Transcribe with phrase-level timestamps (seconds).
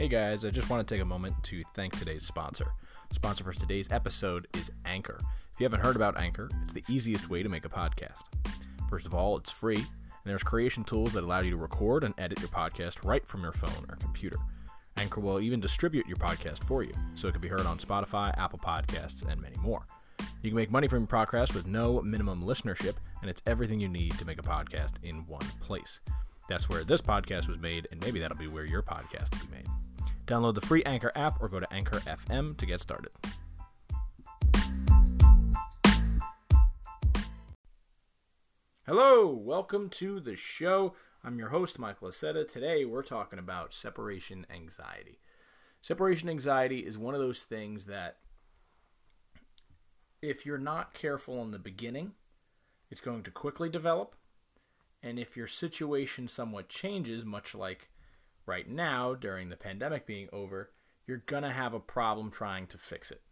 [0.00, 2.72] Hey guys, I just want to take a moment to thank today's sponsor.
[3.12, 5.18] Sponsor for today's episode is Anchor.
[5.52, 8.22] If you haven't heard about Anchor, it's the easiest way to make a podcast.
[8.88, 9.84] First of all, it's free, and
[10.24, 13.52] there's creation tools that allow you to record and edit your podcast right from your
[13.52, 14.38] phone or computer.
[14.96, 18.32] Anchor will even distribute your podcast for you, so it can be heard on Spotify,
[18.38, 19.84] Apple Podcasts, and many more.
[20.40, 23.88] You can make money from your podcast with no minimum listenership, and it's everything you
[23.90, 26.00] need to make a podcast in one place.
[26.48, 29.56] That's where this podcast was made, and maybe that'll be where your podcast will be
[29.56, 29.68] made.
[30.26, 33.12] Download the free Anchor app or go to Anchor FM to get started.
[38.86, 40.94] Hello, welcome to the show.
[41.22, 42.50] I'm your host, Michael Aceta.
[42.50, 45.20] Today we're talking about separation anxiety.
[45.82, 48.16] Separation anxiety is one of those things that,
[50.20, 52.12] if you're not careful in the beginning,
[52.90, 54.14] it's going to quickly develop.
[55.02, 57.90] And if your situation somewhat changes, much like
[58.46, 60.70] right now during the pandemic being over,
[61.06, 63.22] you're going to have a problem trying to fix it.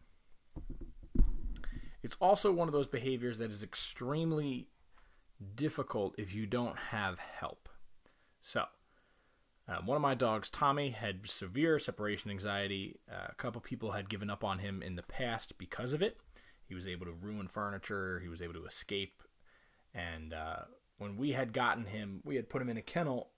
[2.02, 4.68] It's also one of those behaviors that is extremely
[5.54, 7.68] difficult if you don't have help.
[8.40, 8.64] So,
[9.68, 13.00] uh, one of my dogs, Tommy, had severe separation anxiety.
[13.10, 16.16] Uh, a couple people had given up on him in the past because of it.
[16.64, 19.22] He was able to ruin furniture, he was able to escape.
[19.94, 20.62] And uh,
[20.98, 23.30] when we had gotten him, we had put him in a kennel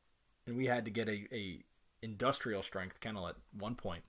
[0.47, 1.65] and we had to get a, a
[2.03, 4.05] industrial strength kennel at one point.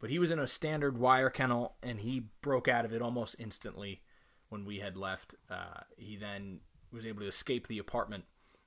[0.00, 3.36] But he was in a standard wire kennel and he broke out of it almost
[3.38, 4.02] instantly
[4.48, 5.34] when we had left.
[5.48, 6.60] Uh, he then
[6.92, 8.24] was able to escape the apartment.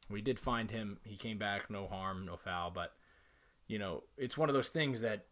[0.10, 1.00] We did find him.
[1.04, 2.72] He came back, no harm, no foul.
[2.72, 2.94] But,
[3.68, 5.26] you know, it's one of those things that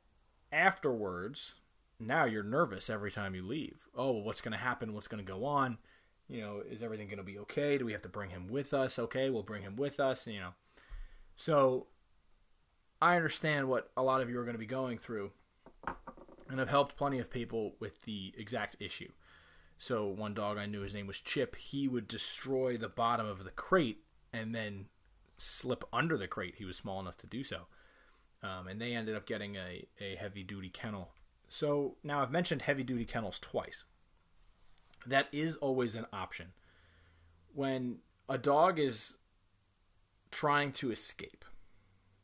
[0.51, 1.55] afterwards,
[1.99, 3.87] now you're nervous every time you leave.
[3.95, 4.93] Oh, what's going to happen?
[4.93, 5.77] What's going to go on?
[6.27, 7.77] You know, is everything going to be okay?
[7.77, 8.97] Do we have to bring him with us?
[8.97, 10.25] Okay, we'll bring him with us.
[10.27, 10.53] You know,
[11.35, 11.87] so
[13.01, 15.31] I understand what a lot of you are going to be going through,
[16.49, 19.11] and I've helped plenty of people with the exact issue.
[19.77, 21.55] So one dog I knew, his name was Chip.
[21.55, 24.85] He would destroy the bottom of the crate and then
[25.37, 26.55] slip under the crate.
[26.57, 27.63] He was small enough to do so,
[28.41, 31.09] um, and they ended up getting a, a heavy duty kennel.
[31.49, 33.83] So now I've mentioned heavy duty kennels twice.
[35.05, 36.53] That is always an option
[37.53, 37.97] when
[38.29, 39.15] a dog is
[40.33, 41.45] trying to escape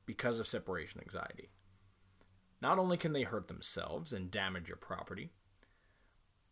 [0.05, 1.49] because of separation anxiety.
[2.61, 5.29] Not only can they hurt themselves and damage your property,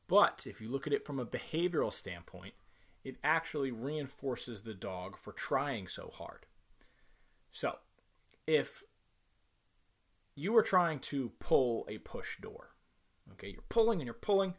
[0.07, 2.53] but if you look at it from a behavioral standpoint,
[3.03, 6.45] it actually reinforces the dog for trying so hard.
[7.51, 7.73] So,
[8.45, 8.83] if
[10.35, 12.69] you are trying to pull a push door,
[13.33, 14.53] okay, you're pulling and you're pulling,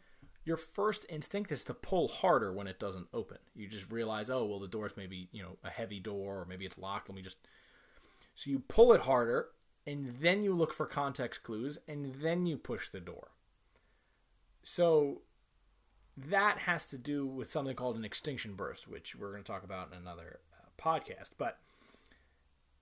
[0.49, 3.37] your first instinct is to pull harder when it doesn't open.
[3.55, 6.65] You just realize, oh, well, the door's maybe, you know, a heavy door or maybe
[6.65, 7.07] it's locked.
[7.07, 7.37] Let me just
[8.33, 9.49] so you pull it harder,
[9.85, 13.27] and then you look for context clues, and then you push the door.
[14.63, 15.21] So
[16.17, 19.63] that has to do with something called an extinction burst, which we're going to talk
[19.63, 21.31] about in another uh, podcast.
[21.37, 21.59] But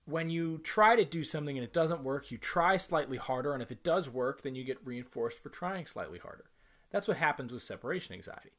[0.06, 3.62] when you try to do something and it doesn't work, you try slightly harder, and
[3.62, 6.46] if it does work, then you get reinforced for trying slightly harder.
[6.90, 8.52] That's what happens with separation anxiety.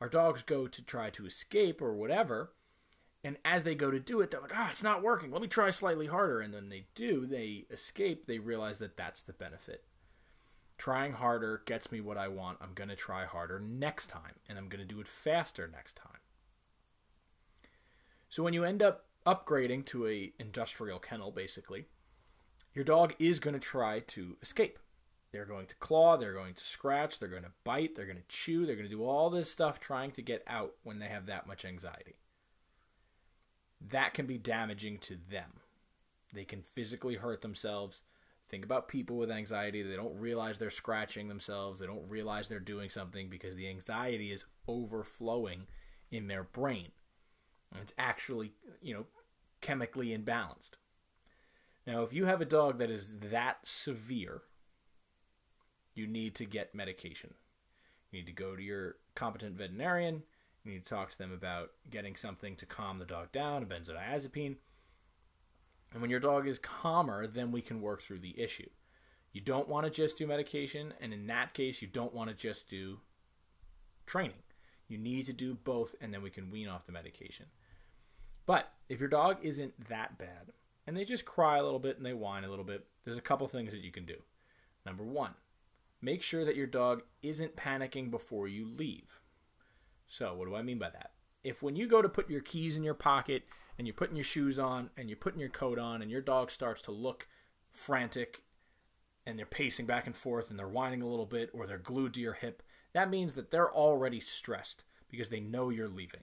[0.00, 2.52] Our dogs go to try to escape or whatever,
[3.24, 5.30] and as they go to do it, they're like, ah, oh, it's not working.
[5.30, 6.40] Let me try slightly harder.
[6.40, 9.84] And then they do, they escape, they realize that that's the benefit.
[10.76, 12.58] Trying harder gets me what I want.
[12.60, 15.96] I'm going to try harder next time, and I'm going to do it faster next
[15.96, 16.18] time.
[18.28, 21.86] So when you end up upgrading to a industrial kennel, basically,
[22.74, 24.80] your dog is going to try to escape.
[25.32, 28.28] They're going to claw, they're going to scratch, they're going to bite, they're going to
[28.28, 31.26] chew, they're going to do all this stuff trying to get out when they have
[31.26, 32.16] that much anxiety
[33.90, 35.50] that can be damaging to them.
[36.32, 38.02] They can physically hurt themselves.
[38.48, 39.82] Think about people with anxiety.
[39.82, 41.80] They don't realize they're scratching themselves.
[41.80, 45.66] They don't realize they're doing something because the anxiety is overflowing
[46.10, 46.88] in their brain.
[47.80, 48.52] It's actually,
[48.82, 49.06] you know,
[49.60, 50.72] chemically imbalanced.
[51.86, 54.42] Now, if you have a dog that is that severe,
[55.94, 57.34] you need to get medication.
[58.10, 60.22] You need to go to your competent veterinarian
[60.64, 63.66] you need to talk to them about getting something to calm the dog down, a
[63.66, 64.56] benzodiazepine.
[65.92, 68.68] And when your dog is calmer, then we can work through the issue.
[69.32, 72.36] You don't want to just do medication, and in that case, you don't want to
[72.36, 73.00] just do
[74.06, 74.36] training.
[74.88, 77.46] You need to do both, and then we can wean off the medication.
[78.46, 80.52] But if your dog isn't that bad,
[80.86, 83.22] and they just cry a little bit and they whine a little bit, there's a
[83.22, 84.16] couple things that you can do.
[84.84, 85.32] Number one,
[86.02, 89.20] make sure that your dog isn't panicking before you leave.
[90.06, 91.12] So, what do I mean by that?
[91.42, 93.44] If when you go to put your keys in your pocket
[93.78, 96.50] and you're putting your shoes on and you're putting your coat on and your dog
[96.50, 97.26] starts to look
[97.70, 98.42] frantic,
[99.26, 102.14] and they're pacing back and forth and they're whining a little bit or they're glued
[102.14, 102.62] to your hip,
[102.92, 106.22] that means that they're already stressed because they know you're leaving.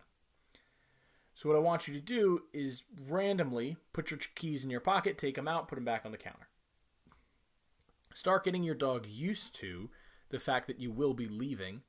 [1.33, 5.17] So, what I want you to do is randomly put your keys in your pocket,
[5.17, 6.48] take them out, put them back on the counter.
[8.19, 9.89] Start getting your dog used to
[10.27, 11.83] the fact that you will be leaving,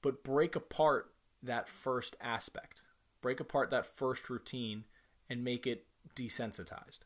[0.00, 1.12] but break apart
[1.42, 2.82] that first aspect.
[3.20, 4.84] Break apart that first routine
[5.28, 7.00] and make it desensitized.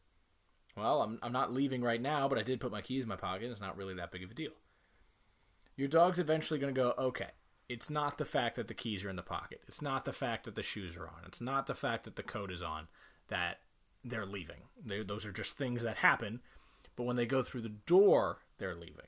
[0.76, 3.16] Well, I'm, I'm not leaving right now, but I did put my keys in my
[3.16, 3.50] pocket.
[3.50, 4.52] It's not really that big of a deal.
[5.78, 7.30] Your dog's eventually going to go, okay,
[7.70, 9.62] it's not the fact that the keys are in the pocket.
[9.66, 11.24] It's not the fact that the shoes are on.
[11.26, 12.88] It's not the fact that the coat is on
[13.28, 13.60] that
[14.04, 14.64] they're leaving.
[14.84, 16.40] They, those are just things that happen.
[16.96, 19.06] But when they go through the door, they're leaving.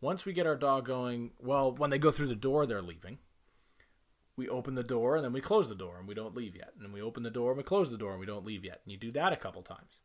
[0.00, 3.18] Once we get our dog going, well, when they go through the door, they're leaving.
[4.36, 6.72] We open the door and then we close the door and we don't leave yet.
[6.74, 8.64] And then we open the door and we close the door and we don't leave
[8.64, 8.80] yet.
[8.84, 10.00] And you do that a couple times.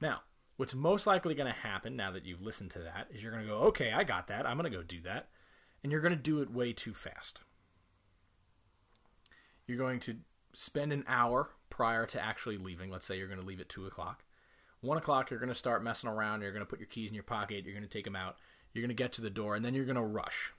[0.00, 0.20] Now,
[0.56, 3.44] what's most likely going to happen now that you've listened to that is you're going
[3.44, 4.46] to go, okay, I got that.
[4.46, 5.28] I'm going to go do that.
[5.82, 7.42] And you're going to do it way too fast.
[9.66, 10.16] You're going to
[10.54, 12.90] spend an hour prior to actually leaving.
[12.90, 14.24] Let's say you're going to leave at 2 o'clock.
[14.80, 16.42] 1 o'clock, you're going to start messing around.
[16.42, 17.64] You're going to put your keys in your pocket.
[17.64, 18.36] You're going to take them out.
[18.72, 20.52] You're going to get to the door, and then you're going to rush.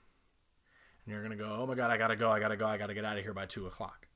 [1.04, 2.30] And you're going to go, oh my God, I got to go.
[2.30, 2.66] I got to go.
[2.66, 4.06] I got to get out of here by 2 o'clock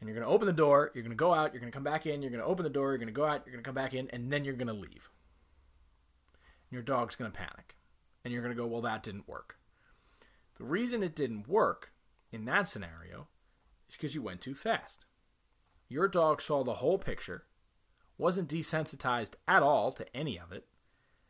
[0.00, 1.76] and you're going to open the door, you're going to go out, you're going to
[1.76, 3.52] come back in, you're going to open the door, you're going to go out, you're
[3.52, 5.10] going to come back in, and then you're going to leave.
[6.68, 7.76] And your dog's going to panic.
[8.24, 9.56] And you're going to go, well, that didn't work.
[10.58, 11.92] The reason it didn't work
[12.32, 13.28] in that scenario
[13.88, 15.04] is because you went too fast.
[15.88, 17.44] Your dog saw the whole picture,
[18.20, 20.66] wasn't desensitized at all to any of it,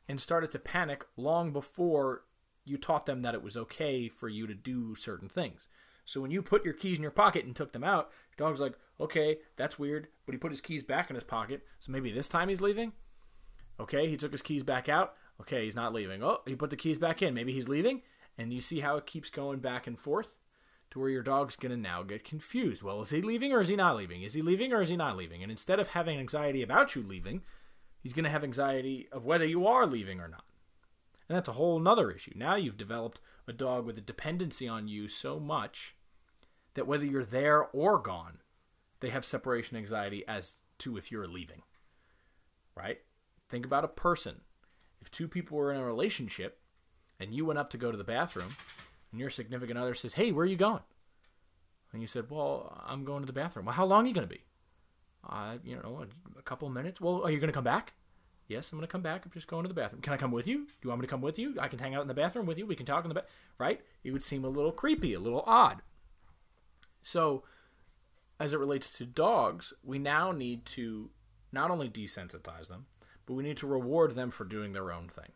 [0.09, 2.25] and started to panic long before
[2.65, 5.69] you taught them that it was okay for you to do certain things.
[6.05, 8.61] So when you put your keys in your pocket and took them out, your dog's
[8.61, 10.09] like, okay, that's weird.
[10.27, 11.63] But he put his keys back in his pocket.
[11.79, 12.93] So maybe this time he's leaving.
[13.79, 15.15] Okay, he took his keys back out.
[15.41, 16.23] Okay, he's not leaving.
[16.23, 17.33] Oh, he put the keys back in.
[17.33, 18.03] Maybe he's leaving.
[18.37, 20.35] And you see how it keeps going back and forth
[20.91, 22.83] to where your dog's going to now get confused.
[22.83, 24.23] Well, is he leaving or is he not leaving?
[24.23, 25.43] Is he leaving or is he not leaving?
[25.43, 27.43] And instead of having anxiety about you leaving,
[28.01, 30.45] he's going to have anxiety of whether you are leaving or not.
[31.29, 32.33] And that's a whole nother issue.
[32.35, 35.95] Now you've developed a dog with a dependency on you so much
[36.75, 38.39] that whether you're there or gone,
[38.99, 41.63] they have separation anxiety as to if you're leaving.
[42.77, 42.99] Right?
[43.49, 44.41] Think about a person.
[45.01, 46.59] If two people were in a relationship
[47.21, 48.57] and you went up to go to the bathroom
[49.11, 50.83] and your significant other says, Hey, where are you going?
[51.93, 53.67] And you said, Well, I'm going to the bathroom.
[53.67, 54.45] Well, how long are you going to be?
[55.29, 56.05] Uh, you know,
[56.39, 57.01] a couple minutes.
[57.01, 57.93] Well, are you going to come back?
[58.49, 59.25] Yes, I'm going to come back.
[59.25, 60.03] I'm just going to the bathroom.
[60.03, 60.65] Can I come with you?
[60.65, 61.55] Do you want me to come with you?
[61.61, 62.67] I can hang out in the bathroom with you.
[62.67, 63.29] We can talk in the bath.
[63.59, 63.81] Right?
[64.03, 65.83] It would seem a little creepy, a little odd.
[67.03, 67.45] So,
[68.41, 71.11] as it relates to dogs, we now need to
[71.53, 72.87] not only desensitize them,
[73.27, 75.33] but we need to reward them for doing their own thing.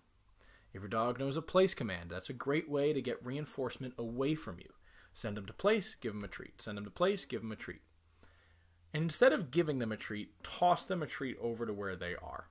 [0.75, 4.35] If your dog knows a place command, that's a great way to get reinforcement away
[4.35, 4.71] from you.
[5.15, 6.61] Send them to place, give them a treat.
[6.61, 7.81] Send them to place, give them a treat.
[8.93, 12.17] And instead of giving them a treat, toss them a treat over to where they
[12.17, 12.49] are.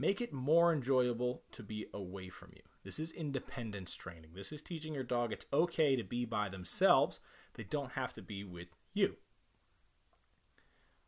[0.00, 2.62] Make it more enjoyable to be away from you.
[2.84, 4.30] This is independence training.
[4.34, 7.20] This is teaching your dog it's okay to be by themselves
[7.54, 9.16] they don't have to be with you.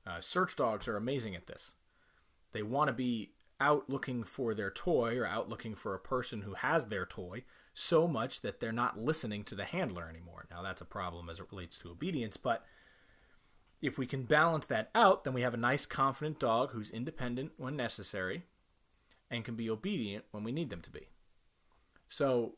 [0.05, 1.75] Uh, search dogs are amazing at this.
[2.53, 6.43] They want to be out looking for their toy or out looking for a person
[6.43, 10.47] who has their toy so much that they're not listening to the handler anymore.
[10.51, 12.65] Now, that's a problem as it relates to obedience, but
[13.81, 17.53] if we can balance that out, then we have a nice, confident dog who's independent
[17.57, 18.45] when necessary
[19.31, 21.09] and can be obedient when we need them to be.
[22.09, 22.57] So,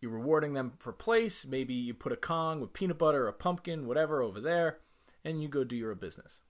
[0.00, 1.46] you're rewarding them for place.
[1.46, 4.78] Maybe you put a Kong with peanut butter, a pumpkin, whatever over there,
[5.24, 6.40] and you go do your business.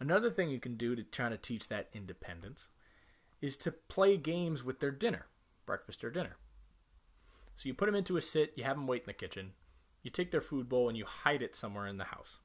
[0.00, 2.70] Another thing you can do to try to teach that independence
[3.42, 5.26] is to play games with their dinner,
[5.66, 6.36] breakfast or dinner.
[7.54, 9.52] So you put them into a sit, you have them wait in the kitchen,
[10.02, 12.38] you take their food bowl and you hide it somewhere in the house.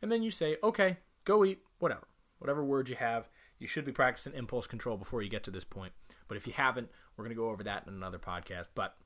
[0.00, 2.06] And then you say, okay, go eat, whatever.
[2.38, 5.64] Whatever words you have, you should be practicing impulse control before you get to this
[5.64, 5.92] point.
[6.28, 8.68] But if you haven't, we're going to go over that in another podcast.
[8.74, 8.96] But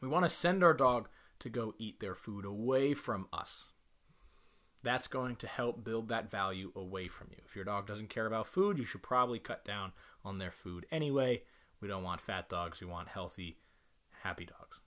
[0.00, 3.68] we want to send our dog to go eat their food away from us.
[4.84, 7.38] That's going to help build that value away from you.
[7.46, 9.92] If your dog doesn't care about food, you should probably cut down
[10.24, 11.42] on their food anyway.
[11.80, 13.56] We don't want fat dogs, we want healthy,
[14.22, 14.80] happy dogs.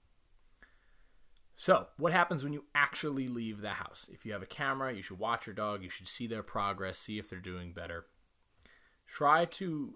[1.56, 4.08] So, what happens when you actually leave the house?
[4.14, 7.00] If you have a camera, you should watch your dog, you should see their progress,
[7.00, 8.06] see if they're doing better.
[9.08, 9.96] Try to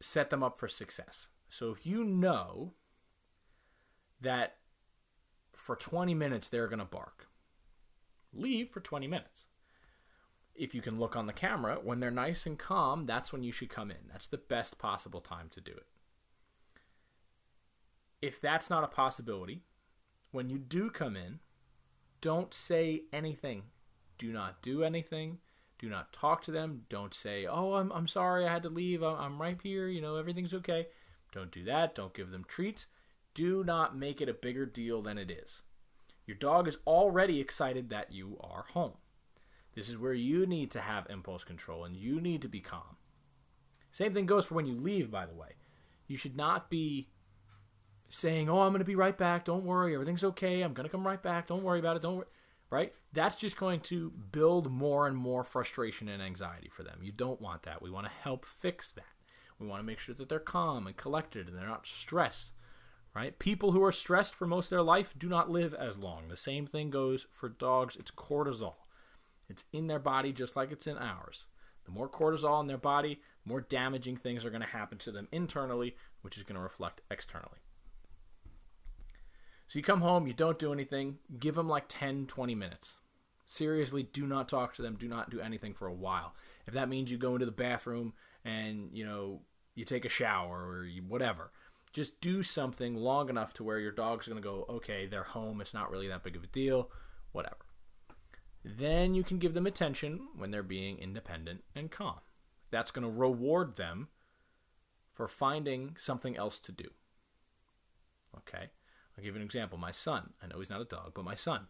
[0.00, 1.28] set them up for success.
[1.50, 2.72] So if you know
[4.22, 4.56] that
[5.54, 7.28] for 20 minutes they're going to bark,
[8.32, 9.46] leave for 20 minutes.
[10.54, 13.50] if you can look on the camera, when they're nice and calm, that's when you
[13.50, 13.96] should come in.
[14.10, 15.86] That's the best possible time to do it.
[18.20, 19.62] If that's not a possibility,
[20.30, 21.40] when you do come in,
[22.20, 23.64] don't say anything.
[24.18, 25.38] Do not do anything.
[25.78, 26.82] Do not talk to them.
[26.88, 29.02] Don't say, "Oh, I'm I'm sorry, I had to leave.
[29.02, 29.88] I'm, I'm right here.
[29.88, 30.86] You know, everything's okay."
[31.32, 31.94] Don't do that.
[31.94, 32.86] Don't give them treats.
[33.34, 35.62] Do not make it a bigger deal than it is.
[36.26, 38.94] Your dog is already excited that you are home.
[39.74, 42.96] This is where you need to have impulse control and you need to be calm.
[43.90, 45.56] Same thing goes for when you leave, by the way.
[46.06, 47.08] You should not be
[48.08, 49.44] saying, "Oh, I'm going to be right back.
[49.44, 49.94] Don't worry.
[49.94, 50.62] Everything's okay.
[50.62, 51.46] I'm going to come right back.
[51.46, 52.02] Don't worry about it.
[52.02, 52.26] Don't worry."
[52.70, 52.94] Right?
[53.12, 57.00] That's just going to build more and more frustration and anxiety for them.
[57.02, 57.82] You don't want that.
[57.82, 59.04] We want to help fix that.
[59.58, 62.52] We want to make sure that they're calm and collected and they're not stressed.
[63.14, 63.38] Right?
[63.38, 66.28] People who are stressed for most of their life do not live as long.
[66.28, 67.94] The same thing goes for dogs.
[67.96, 68.74] It's cortisol.
[69.50, 71.44] It's in their body just like it's in ours.
[71.84, 75.12] The more cortisol in their body, the more damaging things are going to happen to
[75.12, 77.58] them internally, which is going to reflect externally.
[79.66, 82.98] So you come home, you don't do anything, give them like 10, 20 minutes.
[83.46, 86.34] Seriously, do not talk to them, do not do anything for a while.
[86.66, 88.14] If that means you go into the bathroom
[88.44, 89.40] and, you know,
[89.74, 91.52] you take a shower or you, whatever,
[91.92, 95.60] just do something long enough to where your dog's going to go, okay, they're home,
[95.60, 96.90] it's not really that big of a deal,
[97.32, 97.56] whatever.
[98.64, 102.20] Then you can give them attention when they're being independent and calm.
[102.70, 104.08] That's going to reward them
[105.12, 106.88] for finding something else to do.
[108.38, 108.70] Okay?
[109.16, 109.78] I'll give you an example.
[109.78, 111.66] My son, I know he's not a dog, but my son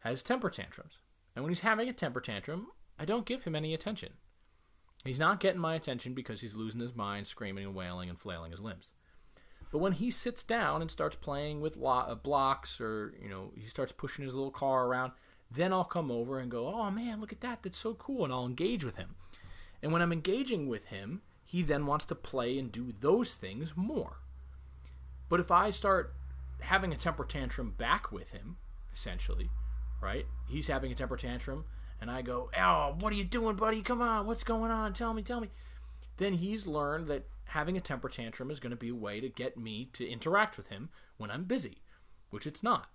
[0.00, 0.98] has temper tantrums.
[1.34, 4.14] And when he's having a temper tantrum, I don't give him any attention.
[5.04, 8.50] He's not getting my attention because he's losing his mind, screaming and wailing and flailing
[8.50, 8.92] his limbs.
[9.70, 13.52] But when he sits down and starts playing with lo- uh, blocks or, you know,
[13.56, 15.12] he starts pushing his little car around,
[15.50, 17.62] then I'll come over and go, oh man, look at that.
[17.62, 18.24] That's so cool.
[18.24, 19.14] And I'll engage with him.
[19.82, 23.72] And when I'm engaging with him, he then wants to play and do those things
[23.74, 24.18] more.
[25.28, 26.14] But if I start
[26.60, 28.56] having a temper tantrum back with him,
[28.92, 29.50] essentially,
[30.00, 30.26] right?
[30.48, 31.64] He's having a temper tantrum,
[32.00, 33.82] and I go, Oh, what are you doing, buddy?
[33.82, 34.92] Come on, what's going on?
[34.92, 35.48] Tell me, tell me.
[36.18, 39.28] Then he's learned that having a temper tantrum is going to be a way to
[39.28, 41.82] get me to interact with him when I'm busy,
[42.30, 42.88] which it's not.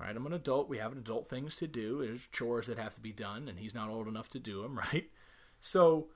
[0.00, 0.16] Right?
[0.16, 0.68] I'm an adult.
[0.68, 2.02] We have adult things to do.
[2.02, 4.78] There's chores that have to be done, and he's not old enough to do them,
[4.92, 5.10] right?
[5.60, 6.08] So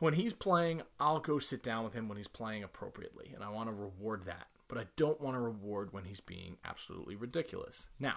[0.00, 3.48] when he's playing, I'll go sit down with him when he's playing appropriately, and I
[3.48, 4.46] want to reward that.
[4.68, 7.88] But I don't want to reward when he's being absolutely ridiculous.
[8.00, 8.16] Now,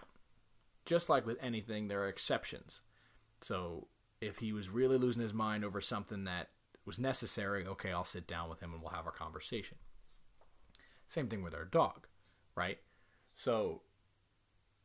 [0.86, 2.82] just like with anything, there are exceptions.
[3.42, 3.88] So
[4.22, 6.50] if he was really losing his mind over something that
[6.90, 9.78] was necessary, okay, I'll sit down with him and we'll have our conversation.
[11.08, 12.08] Same thing with our dog,
[12.56, 12.80] right?
[13.36, 13.84] So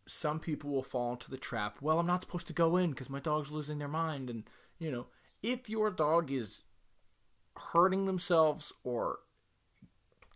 [0.06, 1.78] some people will fall into the trap.
[1.80, 4.28] Well, I'm not supposed to go in because my dog's losing their mind.
[4.28, 4.44] And,
[4.78, 5.06] you know,
[5.42, 6.64] if your dog is
[7.72, 9.20] hurting themselves or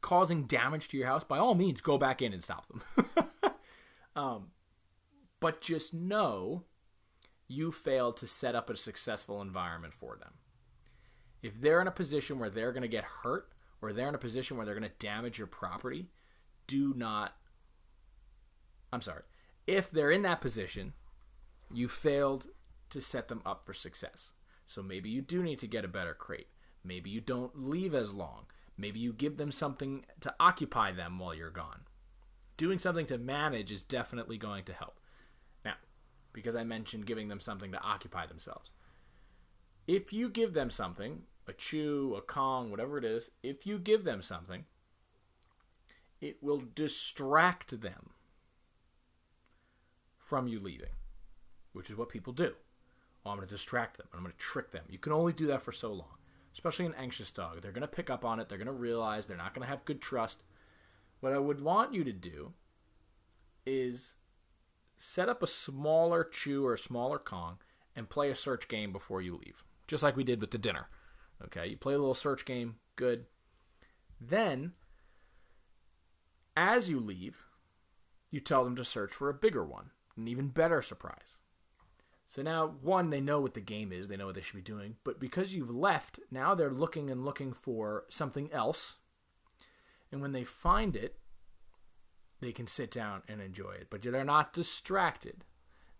[0.00, 2.82] causing damage to your house, by all means, go back in and stop them.
[4.16, 4.46] um,
[5.38, 6.64] but just know
[7.46, 10.32] you failed to set up a successful environment for them.
[11.48, 13.48] If they're in a position where they're going to get hurt
[13.80, 16.10] or they're in a position where they're going to damage your property,
[16.66, 17.34] do not.
[18.92, 19.22] I'm sorry
[19.66, 20.94] if they're in that position,
[21.72, 22.48] you failed
[22.90, 24.32] to set them up for success.
[24.66, 26.48] So maybe you do need to get a better crate.
[26.82, 28.46] Maybe you don't leave as long.
[28.76, 31.80] Maybe you give them something to occupy them while you're gone.
[32.56, 35.00] Doing something to manage is definitely going to help.
[35.64, 35.74] Now,
[36.32, 38.70] because I mentioned giving them something to occupy themselves.
[39.86, 44.04] If you give them something, a chew, a Kong, whatever it is, if you give
[44.04, 44.64] them something,
[46.20, 48.10] it will distract them
[50.18, 50.90] from you leaving,
[51.72, 52.52] which is what people do.
[53.24, 54.06] Oh, I'm going to distract them.
[54.12, 54.84] I'm going to trick them.
[54.88, 56.18] You can only do that for so long,
[56.52, 57.60] especially an anxious dog.
[57.60, 58.48] They're going to pick up on it.
[58.48, 60.42] They're going to realize they're not going to have good trust.
[61.20, 62.52] What I would want you to do
[63.66, 64.14] is
[64.96, 67.58] set up a smaller chew or a smaller Kong
[67.94, 70.88] and play a search game before you leave, just like we did with the dinner.
[71.44, 73.26] Okay, you play a little search game, good.
[74.20, 74.72] Then,
[76.56, 77.44] as you leave,
[78.30, 81.38] you tell them to search for a bigger one an even better surprise.
[82.26, 84.60] So now, one, they know what the game is, they know what they should be
[84.60, 88.96] doing, but because you've left, now they're looking and looking for something else.
[90.12, 91.16] And when they find it,
[92.40, 93.86] they can sit down and enjoy it.
[93.88, 95.44] But they're not distracted.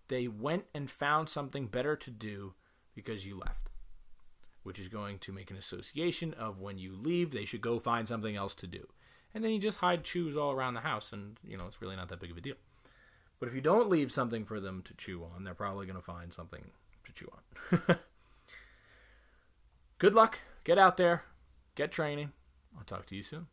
[0.09, 2.55] They went and found something better to do
[2.95, 3.71] because you left,
[4.69, 8.07] which is going to make an association of when you leave, they should go find
[8.07, 8.87] something else to do.
[9.33, 11.97] And then you just hide chews all around the house, and, you know, it's really
[11.97, 12.57] not that big of a deal.
[13.41, 16.05] But if you don't leave something for them to chew on, they're probably going to
[16.05, 16.67] find something
[17.07, 17.97] to chew on.
[19.99, 20.41] Good luck.
[20.65, 21.23] Get out there.
[21.75, 22.33] Get training.
[22.77, 23.47] I'll talk to you soon.